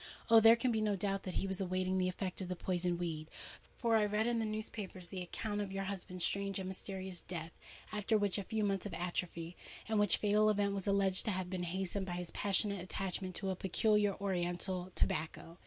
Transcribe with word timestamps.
Oh! 0.31 0.39
there 0.39 0.55
can 0.55 0.71
be 0.71 0.81
no 0.81 0.95
doubt 0.95 1.21
that 1.21 1.35
he 1.35 1.45
was 1.45 1.61
awaiting 1.61 1.99
the 1.99 2.07
effect 2.09 2.41
of 2.41 2.47
the 2.47 2.55
poisoned 2.55 2.97
weed;—for 2.99 3.95
I 3.95 4.03
read 4.07 4.25
in 4.25 4.39
the 4.39 4.45
newspapers 4.47 5.05
the 5.05 5.21
account 5.21 5.61
of 5.61 5.71
your 5.71 5.83
husband's 5.83 6.25
strange 6.25 6.57
and 6.57 6.67
mysterious 6.67 7.21
death 7.21 7.51
after 7.91 8.15
a 8.17 8.27
few 8.31 8.63
months 8.63 8.87
of 8.87 8.95
atrophy, 8.95 9.55
and 9.87 9.99
which 9.99 10.17
fatal 10.17 10.49
event 10.49 10.73
was 10.73 10.87
alleged 10.87 11.25
to 11.25 11.31
have 11.31 11.51
been 11.51 11.61
hastened 11.61 12.07
by 12.07 12.13
his 12.13 12.31
passionate 12.31 12.81
attachment 12.81 13.35
to 13.35 13.51
a 13.51 13.55
peculiar 13.55 14.15
oriental 14.19 14.91
tobacco. 14.95 15.59